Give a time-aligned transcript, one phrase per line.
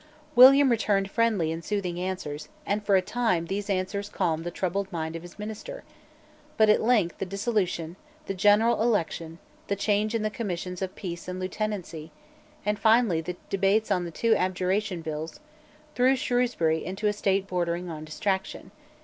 [0.35, 4.91] William returned friendly and soothing answers; and, for a time, these answers calmed the troubled
[4.91, 5.83] mind of his minister,
[6.57, 9.37] But at length the dissolution, the general election,
[9.67, 12.11] the change in the Commissions of Peace and Lieutenancy,
[12.65, 15.39] and finally the debates on the two Abjuration Bills,
[15.93, 18.71] threw Shrewsbury into a state bordering on distraction.